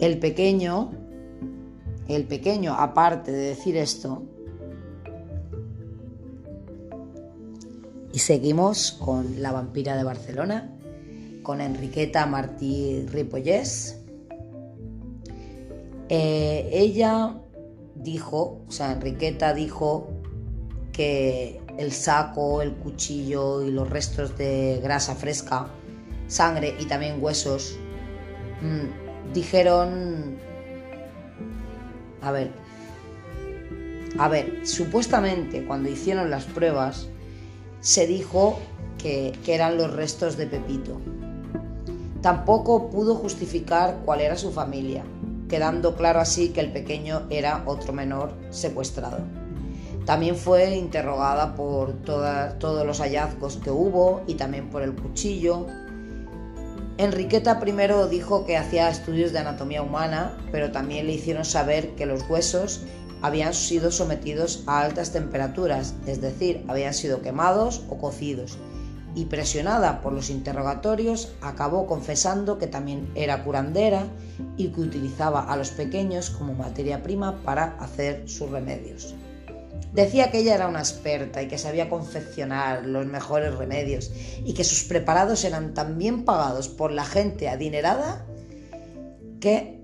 El 0.00 0.18
pequeño, 0.18 0.92
el 2.08 2.24
pequeño, 2.24 2.74
aparte 2.74 3.32
de 3.32 3.48
decir 3.48 3.76
esto, 3.76 4.22
y 8.12 8.20
seguimos 8.20 8.92
con 8.92 9.42
la 9.42 9.52
vampira 9.52 9.96
de 9.96 10.04
Barcelona, 10.04 10.72
con 11.42 11.60
Enriqueta 11.60 12.26
Martí 12.26 13.06
Ripollés. 13.06 13.97
Eh, 16.08 16.70
ella 16.72 17.34
dijo, 17.94 18.62
o 18.66 18.70
sea, 18.70 18.92
Enriqueta 18.92 19.52
dijo 19.52 20.08
que 20.92 21.60
el 21.76 21.92
saco, 21.92 22.62
el 22.62 22.74
cuchillo 22.74 23.62
y 23.62 23.70
los 23.70 23.88
restos 23.88 24.36
de 24.38 24.80
grasa 24.82 25.14
fresca, 25.14 25.68
sangre 26.26 26.74
y 26.80 26.86
también 26.86 27.22
huesos, 27.22 27.78
mm, 28.62 29.32
dijeron, 29.32 30.38
a 32.22 32.32
ver, 32.32 32.50
a 34.18 34.28
ver, 34.28 34.66
supuestamente 34.66 35.66
cuando 35.66 35.90
hicieron 35.90 36.30
las 36.30 36.44
pruebas 36.44 37.08
se 37.80 38.06
dijo 38.06 38.58
que, 38.96 39.32
que 39.44 39.54
eran 39.54 39.76
los 39.76 39.92
restos 39.92 40.36
de 40.36 40.46
Pepito. 40.46 41.00
Tampoco 42.22 42.90
pudo 42.90 43.14
justificar 43.14 44.00
cuál 44.04 44.20
era 44.20 44.36
su 44.36 44.50
familia, 44.50 45.04
quedando 45.48 45.96
claro 45.96 46.20
así 46.20 46.50
que 46.50 46.60
el 46.60 46.72
pequeño 46.72 47.22
era 47.30 47.62
otro 47.66 47.92
menor 47.92 48.34
secuestrado. 48.50 49.18
También 50.04 50.36
fue 50.36 50.74
interrogada 50.74 51.54
por 51.54 51.92
todos 52.02 52.86
los 52.86 53.00
hallazgos 53.00 53.56
que 53.56 53.70
hubo 53.70 54.22
y 54.26 54.34
también 54.34 54.70
por 54.70 54.82
el 54.82 54.94
cuchillo. 54.94 55.66
Enriqueta 56.96 57.60
primero 57.60 58.08
dijo 58.08 58.46
que 58.46 58.56
hacía 58.56 58.88
estudios 58.88 59.32
de 59.32 59.40
anatomía 59.40 59.82
humana, 59.82 60.36
pero 60.50 60.72
también 60.72 61.06
le 61.06 61.12
hicieron 61.12 61.44
saber 61.44 61.90
que 61.90 62.06
los 62.06 62.28
huesos 62.28 62.86
habían 63.20 63.52
sido 63.52 63.90
sometidos 63.90 64.62
a 64.66 64.80
altas 64.80 65.12
temperaturas, 65.12 65.94
es 66.06 66.20
decir, 66.20 66.64
habían 66.68 66.94
sido 66.94 67.20
quemados 67.20 67.82
o 67.88 67.98
cocidos, 67.98 68.58
y 69.18 69.24
presionada 69.24 70.00
por 70.00 70.12
los 70.12 70.30
interrogatorios 70.30 71.32
acabó 71.40 71.88
confesando 71.88 72.56
que 72.56 72.68
también 72.68 73.10
era 73.16 73.42
curandera 73.42 74.06
y 74.56 74.68
que 74.68 74.80
utilizaba 74.80 75.42
a 75.42 75.56
los 75.56 75.70
pequeños 75.70 76.30
como 76.30 76.54
materia 76.54 77.02
prima 77.02 77.42
para 77.42 77.76
hacer 77.80 78.28
sus 78.28 78.48
remedios. 78.48 79.16
Decía 79.92 80.30
que 80.30 80.38
ella 80.38 80.54
era 80.54 80.68
una 80.68 80.78
experta 80.78 81.42
y 81.42 81.48
que 81.48 81.58
sabía 81.58 81.90
confeccionar 81.90 82.86
los 82.86 83.06
mejores 83.06 83.56
remedios 83.56 84.12
y 84.44 84.54
que 84.54 84.62
sus 84.62 84.84
preparados 84.84 85.44
eran 85.44 85.74
tan 85.74 85.98
bien 85.98 86.24
pagados 86.24 86.68
por 86.68 86.92
la 86.92 87.04
gente 87.04 87.48
adinerada 87.48 88.24
que 89.40 89.80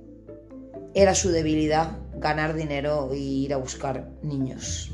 era 0.94 1.16
su 1.16 1.30
debilidad 1.30 1.98
ganar 2.18 2.54
dinero 2.54 3.10
e 3.12 3.16
ir 3.16 3.52
a 3.52 3.56
buscar 3.56 4.10
niños 4.22 4.92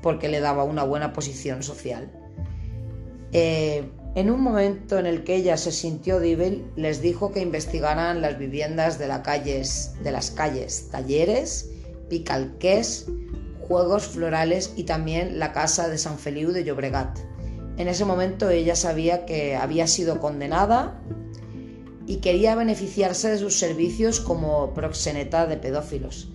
porque 0.00 0.28
le 0.28 0.40
daba 0.40 0.62
una 0.64 0.84
buena 0.84 1.12
posición 1.12 1.62
social. 1.64 2.15
Eh, 3.32 3.90
en 4.14 4.30
un 4.30 4.40
momento 4.40 4.98
en 4.98 5.06
el 5.06 5.24
que 5.24 5.36
ella 5.36 5.56
se 5.56 5.72
sintió 5.72 6.20
débil, 6.20 6.64
les 6.74 7.02
dijo 7.02 7.32
que 7.32 7.40
investigaran 7.40 8.22
las 8.22 8.38
viviendas 8.38 8.98
de, 8.98 9.06
de 9.06 10.10
las 10.12 10.30
calles 10.30 10.88
Talleres, 10.90 11.70
Picalqués, 12.08 13.06
Juegos 13.68 14.04
Florales 14.04 14.72
y 14.76 14.84
también 14.84 15.38
la 15.38 15.52
casa 15.52 15.88
de 15.88 15.98
San 15.98 16.18
Feliu 16.18 16.52
de 16.52 16.64
Llobregat. 16.64 17.18
En 17.76 17.88
ese 17.88 18.04
momento 18.04 18.48
ella 18.48 18.74
sabía 18.74 19.26
que 19.26 19.54
había 19.54 19.86
sido 19.86 20.18
condenada 20.18 21.02
y 22.06 22.16
quería 22.16 22.54
beneficiarse 22.54 23.28
de 23.28 23.38
sus 23.38 23.58
servicios 23.58 24.20
como 24.20 24.72
proxeneta 24.72 25.46
de 25.46 25.56
pedófilos. 25.56 26.30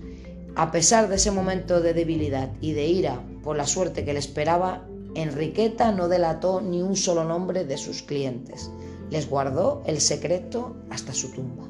A 0.55 0.71
pesar 0.71 1.07
de 1.07 1.15
ese 1.15 1.31
momento 1.31 1.81
de 1.81 1.93
debilidad 1.93 2.51
y 2.60 2.74
de 2.74 2.86
ira 2.86 3.24
por 3.41 3.55
la 3.55 3.65
suerte 3.65 4.03
que 4.03 4.13
le 4.13 4.19
esperaba, 4.19 4.86
Enriqueta 5.13 5.91
no 5.91 6.08
delató 6.08 6.62
ni 6.62 6.82
un 6.82 6.96
solo 6.96 7.25
nombre 7.25 7.65
de 7.65 7.77
sus 7.77 8.01
clientes. 8.01 8.72
Les 9.10 9.30
guardó 9.30 9.84
el 9.86 10.00
secreto 10.00 10.76
hasta 10.89 11.13
su 11.13 11.32
tumba. 11.32 11.67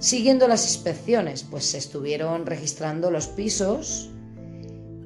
Siguiendo 0.00 0.48
las 0.48 0.64
inspecciones, 0.64 1.44
pues 1.48 1.64
se 1.66 1.78
estuvieron 1.78 2.46
registrando 2.46 3.10
los 3.10 3.28
pisos. 3.28 4.10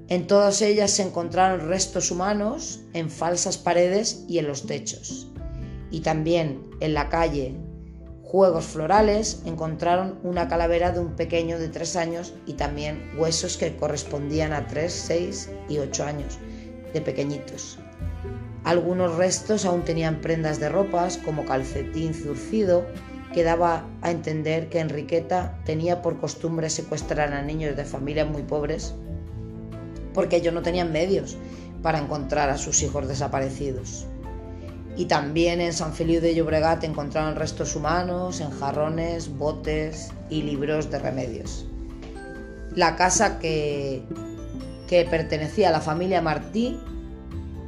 En 0.08 0.26
todas 0.26 0.62
ellas 0.62 0.92
se 0.92 1.02
encontraron 1.02 1.68
restos 1.68 2.10
humanos 2.10 2.80
en 2.94 3.10
falsas 3.10 3.58
paredes 3.58 4.24
y 4.28 4.38
en 4.38 4.46
los 4.46 4.66
techos. 4.66 5.28
Y 5.90 6.00
también 6.00 6.70
en 6.80 6.94
la 6.94 7.08
calle 7.08 7.56
Juegos 8.22 8.64
Florales 8.64 9.42
encontraron 9.44 10.18
una 10.24 10.48
calavera 10.48 10.92
de 10.92 11.00
un 11.00 11.14
pequeño 11.14 11.58
de 11.58 11.68
3 11.68 11.96
años 11.96 12.32
y 12.46 12.54
también 12.54 13.12
huesos 13.16 13.56
que 13.56 13.76
correspondían 13.76 14.52
a 14.52 14.66
3, 14.66 14.92
6 14.92 15.50
y 15.68 15.78
8 15.78 16.04
años 16.04 16.38
de 16.94 17.02
pequeñitos. 17.02 17.78
Algunos 18.64 19.16
restos 19.16 19.66
aún 19.66 19.82
tenían 19.82 20.22
prendas 20.22 20.58
de 20.58 20.70
ropas 20.70 21.18
como 21.18 21.44
calcetín 21.44 22.14
zurcido 22.14 22.86
que 23.34 23.42
daba 23.42 23.84
a 24.00 24.10
entender 24.10 24.70
que 24.70 24.80
Enriqueta 24.80 25.58
tenía 25.66 26.00
por 26.00 26.18
costumbre 26.18 26.70
secuestrar 26.70 27.34
a 27.34 27.42
niños 27.42 27.76
de 27.76 27.84
familias 27.84 28.28
muy 28.28 28.42
pobres 28.42 28.94
porque 30.14 30.36
ellos 30.36 30.54
no 30.54 30.62
tenían 30.62 30.92
medios 30.92 31.36
para 31.82 31.98
encontrar 31.98 32.48
a 32.48 32.56
sus 32.56 32.82
hijos 32.82 33.06
desaparecidos. 33.08 34.06
Y 34.96 35.06
también 35.06 35.60
en 35.60 35.72
San 35.72 35.92
Feliu 35.92 36.20
de 36.20 36.34
Llobregat 36.34 36.84
encontraron 36.84 37.34
restos 37.34 37.74
humanos 37.74 38.40
en 38.40 38.50
jarrones, 38.50 39.36
botes 39.36 40.10
y 40.30 40.42
libros 40.42 40.90
de 40.90 41.00
remedios. 41.00 41.66
La 42.76 42.94
casa 42.94 43.40
que 43.40 44.04
que 44.88 45.04
pertenecía 45.04 45.68
a 45.68 45.72
la 45.72 45.80
familia 45.80 46.20
Martí, 46.20 46.78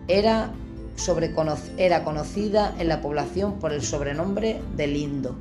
era, 0.09 0.53
era 1.77 2.05
conocida 2.05 2.75
en 2.79 2.89
la 2.89 3.01
población 3.01 3.59
por 3.59 3.73
el 3.73 3.83
sobrenombre 3.83 4.61
de 4.77 4.87
Lindo, 4.87 5.37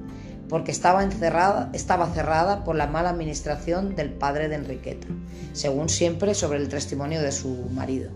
porque 0.50 0.72
estaba, 0.72 1.04
encerrada, 1.04 1.70
estaba 1.74 2.08
cerrada 2.08 2.64
por 2.64 2.76
la 2.76 2.88
mala 2.88 3.10
administración 3.10 3.96
del 3.96 4.12
padre 4.12 4.48
de 4.48 4.56
Enriqueta, 4.56 5.08
según 5.54 5.90
siempre 5.90 6.34
sobre 6.34 6.60
el 6.60 6.70
testimonio 6.70 7.22
de 7.22 7.32
su 7.32 7.50
marido. 7.74 8.12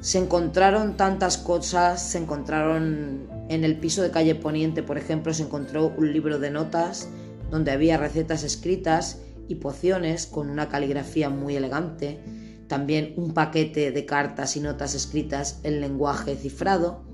Se 0.00 0.18
encontraron 0.18 0.96
tantas 0.96 1.38
cosas, 1.38 2.02
se 2.02 2.18
encontraron 2.18 3.28
en 3.48 3.64
el 3.64 3.76
piso 3.78 4.02
de 4.02 4.10
calle 4.10 4.34
Poniente, 4.34 4.82
por 4.82 4.98
ejemplo, 4.98 5.32
se 5.32 5.44
encontró 5.44 5.92
un 5.96 6.12
libro 6.12 6.40
de 6.40 6.50
notas 6.50 7.08
donde 7.50 7.70
había 7.70 7.98
recetas 7.98 8.42
escritas 8.42 9.18
pociones 9.56 10.26
con 10.26 10.50
una 10.50 10.68
caligrafía 10.68 11.30
muy 11.30 11.56
elegante, 11.56 12.20
también 12.68 13.14
un 13.16 13.34
paquete 13.34 13.92
de 13.92 14.06
cartas 14.06 14.56
y 14.56 14.60
notas 14.60 14.94
escritas 14.94 15.60
en 15.62 15.80
lenguaje 15.80 16.36
cifrado 16.36 17.04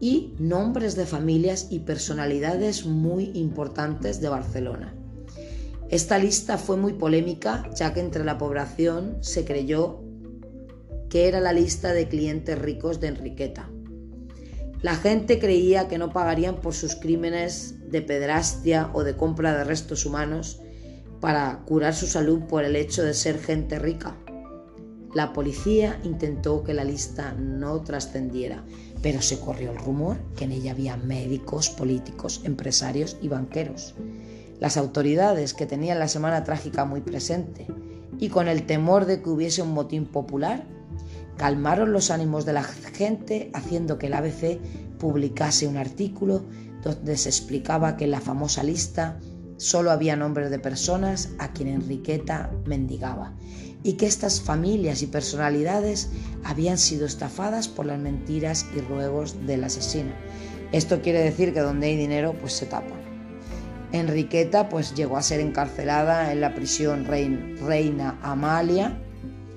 y 0.00 0.34
nombres 0.38 0.96
de 0.96 1.04
familias 1.04 1.68
y 1.70 1.80
personalidades 1.80 2.86
muy 2.86 3.30
importantes 3.34 4.20
de 4.20 4.28
Barcelona. 4.30 4.94
Esta 5.90 6.18
lista 6.18 6.56
fue 6.56 6.76
muy 6.76 6.94
polémica 6.94 7.68
ya 7.74 7.92
que 7.92 8.00
entre 8.00 8.24
la 8.24 8.38
población 8.38 9.18
se 9.20 9.44
creyó 9.44 10.02
que 11.10 11.28
era 11.28 11.40
la 11.40 11.52
lista 11.52 11.92
de 11.92 12.08
clientes 12.08 12.58
ricos 12.58 13.00
de 13.00 13.08
Enriqueta. 13.08 13.68
La 14.80 14.94
gente 14.94 15.38
creía 15.38 15.88
que 15.88 15.98
no 15.98 16.10
pagarían 16.10 16.56
por 16.60 16.72
sus 16.72 16.94
crímenes 16.94 17.90
de 17.90 18.00
pedrastia 18.00 18.88
o 18.94 19.04
de 19.04 19.16
compra 19.16 19.54
de 19.54 19.64
restos 19.64 20.06
humanos 20.06 20.62
para 21.20 21.60
curar 21.66 21.94
su 21.94 22.06
salud 22.06 22.40
por 22.48 22.64
el 22.64 22.76
hecho 22.76 23.02
de 23.02 23.14
ser 23.14 23.38
gente 23.38 23.78
rica. 23.78 24.16
La 25.14 25.32
policía 25.32 25.98
intentó 26.04 26.62
que 26.62 26.72
la 26.72 26.84
lista 26.84 27.32
no 27.32 27.80
trascendiera, 27.82 28.64
pero 29.02 29.20
se 29.20 29.40
corrió 29.40 29.72
el 29.72 29.78
rumor 29.78 30.18
que 30.36 30.44
en 30.44 30.52
ella 30.52 30.70
había 30.70 30.96
médicos, 30.96 31.68
políticos, 31.68 32.42
empresarios 32.44 33.16
y 33.20 33.28
banqueros. 33.28 33.94
Las 34.60 34.76
autoridades, 34.76 35.52
que 35.52 35.66
tenían 35.66 35.98
la 35.98 36.06
semana 36.06 36.44
trágica 36.44 36.84
muy 36.84 37.00
presente 37.00 37.66
y 38.18 38.28
con 38.28 38.46
el 38.46 38.66
temor 38.66 39.06
de 39.06 39.22
que 39.22 39.30
hubiese 39.30 39.62
un 39.62 39.72
motín 39.72 40.06
popular, 40.06 40.64
calmaron 41.36 41.92
los 41.92 42.10
ánimos 42.10 42.44
de 42.44 42.52
la 42.52 42.62
gente 42.62 43.50
haciendo 43.52 43.98
que 43.98 44.06
el 44.06 44.14
ABC 44.14 44.60
publicase 44.98 45.66
un 45.66 45.78
artículo 45.78 46.44
donde 46.84 47.16
se 47.16 47.30
explicaba 47.30 47.96
que 47.96 48.06
la 48.06 48.20
famosa 48.20 48.62
lista 48.62 49.18
Solo 49.60 49.90
había 49.90 50.16
nombres 50.16 50.50
de 50.50 50.58
personas 50.58 51.28
a 51.38 51.52
quien 51.52 51.68
Enriqueta 51.68 52.50
mendigaba 52.64 53.34
y 53.82 53.98
que 53.98 54.06
estas 54.06 54.40
familias 54.40 55.02
y 55.02 55.06
personalidades 55.06 56.08
habían 56.44 56.78
sido 56.78 57.04
estafadas 57.04 57.68
por 57.68 57.84
las 57.84 57.98
mentiras 57.98 58.64
y 58.74 58.80
ruegos 58.80 59.36
del 59.46 59.64
asesino. 59.64 60.12
Esto 60.72 61.02
quiere 61.02 61.18
decir 61.18 61.52
que 61.52 61.60
donde 61.60 61.88
hay 61.88 61.98
dinero 61.98 62.34
pues 62.40 62.54
se 62.54 62.64
tapa. 62.64 62.94
Enriqueta 63.92 64.70
pues 64.70 64.94
llegó 64.94 65.18
a 65.18 65.22
ser 65.22 65.40
encarcelada 65.40 66.32
en 66.32 66.40
la 66.40 66.54
prisión 66.54 67.04
Reina 67.04 68.18
Amalia, 68.22 68.98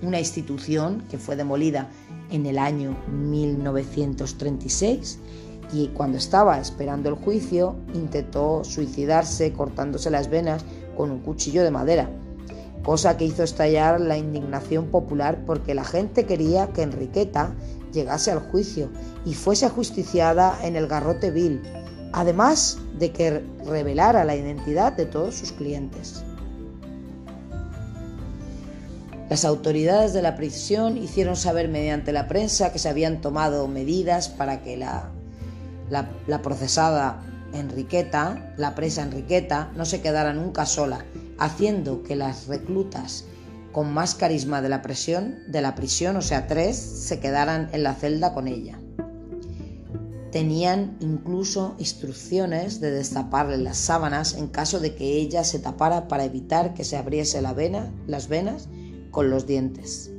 una 0.01 0.19
institución 0.19 1.05
que 1.09 1.17
fue 1.17 1.37
demolida 1.37 1.89
en 2.29 2.45
el 2.45 2.57
año 2.57 2.97
1936 3.07 5.19
y 5.71 5.87
cuando 5.89 6.17
estaba 6.17 6.59
esperando 6.59 7.09
el 7.09 7.15
juicio 7.15 7.75
intentó 7.93 8.63
suicidarse 8.63 9.53
cortándose 9.53 10.09
las 10.09 10.29
venas 10.29 10.63
con 10.97 11.11
un 11.11 11.19
cuchillo 11.19 11.63
de 11.63 11.71
madera, 11.71 12.09
cosa 12.83 13.17
que 13.17 13.25
hizo 13.25 13.43
estallar 13.43 14.01
la 14.01 14.17
indignación 14.17 14.87
popular 14.87 15.43
porque 15.45 15.73
la 15.73 15.83
gente 15.83 16.25
quería 16.25 16.67
que 16.67 16.83
Enriqueta 16.83 17.55
llegase 17.91 18.31
al 18.31 18.39
juicio 18.39 18.89
y 19.25 19.33
fuese 19.33 19.65
ajusticiada 19.65 20.57
en 20.63 20.75
el 20.75 20.87
garrote 20.87 21.31
vil, 21.31 21.61
además 22.11 22.77
de 22.99 23.11
que 23.11 23.43
revelara 23.65 24.25
la 24.25 24.35
identidad 24.35 24.93
de 24.93 25.05
todos 25.05 25.35
sus 25.35 25.51
clientes. 25.51 26.23
Las 29.29 29.45
autoridades 29.45 30.13
de 30.13 30.21
la 30.21 30.35
prisión 30.35 30.97
hicieron 30.97 31.35
saber 31.35 31.69
mediante 31.69 32.11
la 32.11 32.27
prensa 32.27 32.71
que 32.71 32.77
se 32.77 32.89
habían 32.89 33.21
tomado 33.21 33.67
medidas 33.67 34.29
para 34.29 34.61
que 34.61 34.77
la, 34.77 35.09
la, 35.89 36.41
procesada 36.41 37.21
Enriqueta, 37.53 38.53
la 38.57 38.75
presa 38.75 39.03
Enriqueta, 39.03 39.71
no 39.75 39.85
se 39.85 40.01
quedara 40.01 40.33
nunca 40.33 40.65
sola, 40.65 41.05
haciendo 41.37 42.03
que 42.03 42.15
las 42.15 42.47
reclutas 42.47 43.25
con 43.71 43.93
más 43.93 44.15
carisma 44.15 44.61
de 44.61 44.69
la 44.69 44.81
prisión, 44.81 45.39
de 45.47 45.61
la 45.61 45.75
prisión, 45.75 46.15
o 46.15 46.21
sea, 46.21 46.47
tres, 46.47 46.77
se 46.77 47.19
quedaran 47.19 47.69
en 47.73 47.83
la 47.83 47.95
celda 47.95 48.33
con 48.33 48.47
ella. 48.47 48.79
Tenían 50.31 50.97
incluso 50.99 51.75
instrucciones 51.77 52.81
de 52.81 52.91
destaparle 52.91 53.57
las 53.57 53.77
sábanas 53.77 54.35
en 54.35 54.47
caso 54.47 54.79
de 54.79 54.95
que 54.95 55.17
ella 55.17 55.43
se 55.43 55.59
tapara 55.59 56.07
para 56.07 56.23
evitar 56.23 56.73
que 56.73 56.83
se 56.83 56.97
abriese 56.97 57.41
la 57.41 57.53
vena, 57.53 57.91
las 58.07 58.29
venas 58.29 58.67
con 59.11 59.29
los 59.29 59.45
dientes. 59.45 60.11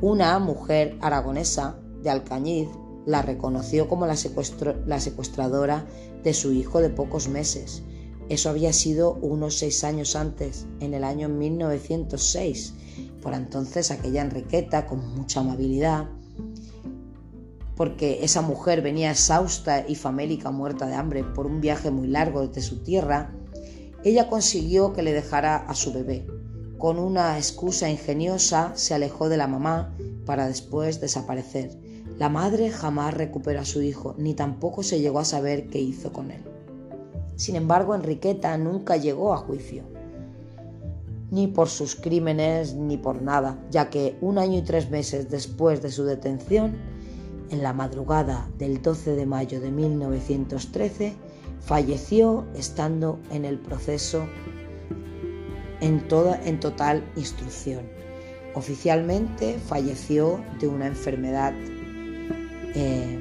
Una 0.00 0.40
mujer 0.40 0.98
aragonesa 1.00 1.76
de 2.02 2.10
Alcañiz 2.10 2.68
la 3.06 3.22
reconoció 3.22 3.88
como 3.88 4.06
la, 4.06 4.16
secuestradora 4.16 5.86
de 6.22 6.34
su 6.34 6.52
hijo 6.52 6.80
de 6.80 6.90
pocos 6.90 7.28
meses. 7.28 7.82
Eso 8.28 8.50
había 8.50 8.72
sido 8.72 9.14
unos 9.14 9.58
seis 9.58 9.84
años 9.84 10.16
antes, 10.16 10.66
en 10.80 10.94
el 10.94 11.04
año 11.04 11.28
1906. 11.28 12.74
Por 13.20 13.34
entonces 13.34 13.90
aquella 13.90 14.22
Enriqueta, 14.22 14.86
con 14.86 15.14
mucha 15.14 15.40
amabilidad, 15.40 16.08
porque 17.76 18.22
esa 18.22 18.42
mujer 18.42 18.82
venía 18.82 19.10
exhausta 19.10 19.84
y 19.86 19.96
famélica, 19.96 20.50
muerta 20.50 20.86
de 20.86 20.94
hambre 20.94 21.24
por 21.24 21.46
un 21.46 21.60
viaje 21.60 21.90
muy 21.90 22.06
largo 22.06 22.46
desde 22.46 22.62
su 22.62 22.82
tierra, 22.82 23.34
ella 24.04 24.28
consiguió 24.28 24.92
que 24.92 25.02
le 25.02 25.12
dejara 25.12 25.56
a 25.56 25.74
su 25.74 25.92
bebé. 25.92 26.26
Con 26.78 26.98
una 26.98 27.38
excusa 27.38 27.90
ingeniosa 27.90 28.72
se 28.74 28.94
alejó 28.94 29.28
de 29.28 29.36
la 29.36 29.46
mamá 29.46 29.96
para 30.26 30.48
después 30.48 31.00
desaparecer. 31.00 31.78
La 32.22 32.28
madre 32.28 32.70
jamás 32.70 33.14
recuperó 33.14 33.58
a 33.58 33.64
su 33.64 33.82
hijo, 33.82 34.14
ni 34.16 34.34
tampoco 34.34 34.84
se 34.84 35.00
llegó 35.00 35.18
a 35.18 35.24
saber 35.24 35.66
qué 35.66 35.80
hizo 35.80 36.12
con 36.12 36.30
él. 36.30 36.40
Sin 37.34 37.56
embargo, 37.56 37.96
Enriqueta 37.96 38.56
nunca 38.58 38.96
llegó 38.96 39.34
a 39.34 39.38
juicio, 39.38 39.82
ni 41.32 41.48
por 41.48 41.68
sus 41.68 41.96
crímenes 41.96 42.74
ni 42.74 42.96
por 42.96 43.22
nada, 43.22 43.58
ya 43.72 43.90
que 43.90 44.16
un 44.20 44.38
año 44.38 44.58
y 44.58 44.62
tres 44.62 44.88
meses 44.88 45.30
después 45.30 45.82
de 45.82 45.90
su 45.90 46.04
detención, 46.04 46.76
en 47.50 47.60
la 47.60 47.72
madrugada 47.72 48.48
del 48.56 48.80
12 48.80 49.16
de 49.16 49.26
mayo 49.26 49.60
de 49.60 49.72
1913, 49.72 51.14
falleció 51.58 52.44
estando 52.54 53.18
en 53.32 53.44
el 53.44 53.58
proceso 53.58 54.26
en, 55.80 56.06
toda, 56.06 56.40
en 56.44 56.60
total 56.60 57.02
instrucción. 57.16 57.82
Oficialmente 58.54 59.58
falleció 59.58 60.40
de 60.60 60.68
una 60.68 60.86
enfermedad 60.86 61.52
eh, 62.74 63.18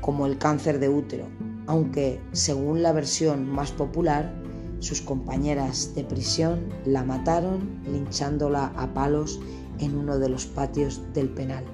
como 0.00 0.26
el 0.26 0.38
cáncer 0.38 0.78
de 0.78 0.88
útero, 0.88 1.26
aunque 1.66 2.20
según 2.32 2.82
la 2.82 2.92
versión 2.92 3.48
más 3.48 3.72
popular, 3.72 4.32
sus 4.80 5.00
compañeras 5.00 5.94
de 5.94 6.04
prisión 6.04 6.68
la 6.84 7.04
mataron 7.04 7.80
linchándola 7.90 8.66
a 8.76 8.92
palos 8.92 9.40
en 9.78 9.96
uno 9.96 10.18
de 10.18 10.28
los 10.28 10.46
patios 10.46 11.00
del 11.14 11.30
penal. 11.30 11.64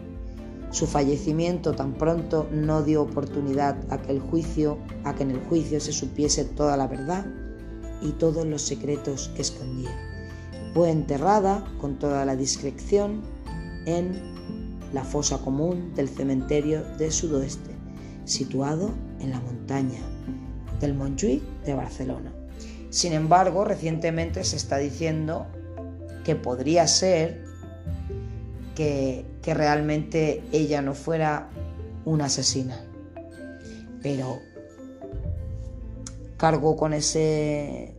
Su 0.70 0.86
fallecimiento 0.86 1.74
tan 1.74 1.94
pronto 1.94 2.48
no 2.52 2.84
dio 2.84 3.02
oportunidad 3.02 3.76
a 3.92 4.00
que 4.00 4.12
el 4.12 4.20
juicio, 4.20 4.78
a 5.02 5.14
que 5.14 5.24
en 5.24 5.32
el 5.32 5.40
juicio 5.40 5.80
se 5.80 5.92
supiese 5.92 6.44
toda 6.44 6.76
la 6.76 6.86
verdad 6.86 7.26
y 8.00 8.12
todos 8.12 8.46
los 8.46 8.62
secretos 8.62 9.30
que 9.34 9.42
escondía. 9.42 9.90
Fue 10.72 10.90
enterrada 10.90 11.64
con 11.80 11.98
toda 11.98 12.24
la 12.24 12.36
discreción 12.36 13.22
en 13.86 14.29
la 14.92 15.04
fosa 15.04 15.38
común 15.38 15.94
del 15.94 16.08
cementerio 16.08 16.82
de 16.98 17.10
Sudoeste, 17.10 17.70
situado 18.24 18.90
en 19.20 19.30
la 19.30 19.40
montaña 19.40 20.00
del 20.80 20.94
Montjuïc 20.94 21.42
de 21.64 21.74
Barcelona. 21.74 22.32
Sin 22.90 23.12
embargo, 23.12 23.64
recientemente 23.64 24.42
se 24.44 24.56
está 24.56 24.78
diciendo 24.78 25.46
que 26.24 26.34
podría 26.34 26.86
ser 26.86 27.44
que, 28.74 29.26
realmente 29.44 30.42
ella 30.52 30.80
no 30.80 30.94
fuera 30.94 31.50
una 32.04 32.26
asesina. 32.26 32.84
Pero 34.02 34.38
cargó 36.36 36.76
con 36.76 36.92
ese, 36.94 37.94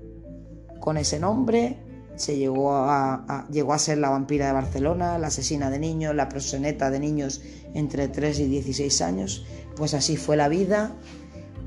con 0.80 0.98
ese 0.98 1.20
nombre, 1.20 1.78
se 2.16 2.38
llegó 2.38 2.74
a, 2.74 3.26
a 3.26 3.80
ser 3.80 3.98
la 3.98 4.10
vampira 4.10 4.48
de 4.48 4.54
Barcelona, 4.54 5.18
la 5.18 5.28
asesina 5.28 5.70
de 5.70 5.80
niños, 5.80 6.16
la 6.16 6.30
proseneta 6.30 6.90
de 6.90 7.00
niños 7.00 7.42
entre 7.74 8.08
3 8.08 8.40
y 8.40 8.46
16 8.48 9.02
años. 9.02 9.46
Pues 9.76 9.94
así 9.94 10.18
fue 10.18 10.38
la 10.38 10.48
vida 10.48 10.96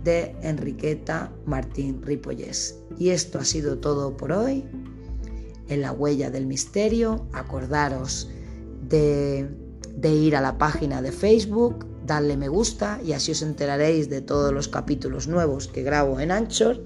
de 0.05 0.37
Enriqueta 0.43 1.33
Martín 1.47 2.03
Ripollés. 2.03 2.79
Y 2.99 3.11
esto 3.11 3.39
ha 3.39 3.45
sido 3.45 3.79
todo 3.79 4.17
por 4.17 4.33
hoy. 4.33 4.65
En 5.69 5.81
la 5.81 5.93
huella 5.93 6.31
del 6.31 6.47
misterio, 6.47 7.27
acordaros 7.33 8.29
de, 8.89 9.49
ir 10.03 10.37
a 10.37 10.43
la 10.43 10.59
página 10.59 11.01
de 11.01 11.11
Facebook, 11.11 11.87
darle 12.07 12.37
me 12.37 12.49
gusta 12.49 13.01
y 13.03 13.13
así 13.13 13.33
os 13.33 13.41
enteraréis 13.41 14.11
de 14.11 14.21
todos 14.21 14.53
los 14.53 14.69
capítulos 14.69 15.27
nuevos 15.27 15.69
que 15.69 15.83
grabo 15.83 16.21
en 16.21 16.31
Anchor 16.31 16.85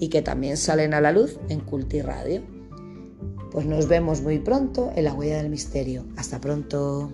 y 0.00 0.08
que 0.08 0.22
también 0.22 0.56
salen 0.56 0.92
a 0.92 1.00
la 1.00 1.12
luz 1.12 1.38
en 1.48 1.60
Culti 1.60 2.02
Radio. 2.02 2.53
Pues 3.54 3.66
nos 3.66 3.86
vemos 3.86 4.20
muy 4.20 4.40
pronto 4.40 4.90
en 4.96 5.04
la 5.04 5.14
huella 5.14 5.36
del 5.36 5.48
misterio. 5.48 6.04
Hasta 6.16 6.40
pronto. 6.40 7.08